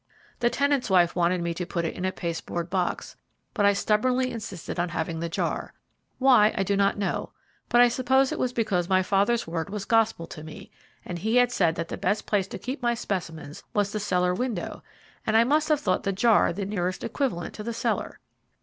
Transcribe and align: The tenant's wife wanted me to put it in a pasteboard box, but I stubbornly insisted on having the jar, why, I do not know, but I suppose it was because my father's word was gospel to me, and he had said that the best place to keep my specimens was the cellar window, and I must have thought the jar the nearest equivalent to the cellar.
The 0.39 0.49
tenant's 0.49 0.89
wife 0.89 1.15
wanted 1.15 1.43
me 1.43 1.53
to 1.53 1.63
put 1.63 1.85
it 1.85 1.93
in 1.93 2.05
a 2.05 2.11
pasteboard 2.11 2.71
box, 2.71 3.15
but 3.53 3.67
I 3.67 3.73
stubbornly 3.73 4.31
insisted 4.31 4.79
on 4.79 4.89
having 4.89 5.19
the 5.19 5.29
jar, 5.29 5.75
why, 6.17 6.55
I 6.57 6.63
do 6.63 6.75
not 6.75 6.97
know, 6.97 7.33
but 7.69 7.81
I 7.81 7.87
suppose 7.87 8.31
it 8.31 8.39
was 8.39 8.51
because 8.51 8.89
my 8.89 9.03
father's 9.03 9.45
word 9.45 9.69
was 9.69 9.85
gospel 9.85 10.25
to 10.25 10.43
me, 10.43 10.71
and 11.05 11.19
he 11.19 11.35
had 11.35 11.51
said 11.51 11.75
that 11.75 11.89
the 11.89 11.97
best 11.97 12.25
place 12.25 12.47
to 12.47 12.57
keep 12.57 12.81
my 12.81 12.95
specimens 12.95 13.61
was 13.75 13.91
the 13.91 13.99
cellar 13.99 14.33
window, 14.33 14.81
and 15.27 15.37
I 15.37 15.43
must 15.43 15.69
have 15.69 15.79
thought 15.79 16.01
the 16.01 16.11
jar 16.11 16.51
the 16.51 16.65
nearest 16.65 17.03
equivalent 17.03 17.53
to 17.53 17.61
the 17.63 17.71
cellar. 17.71 18.19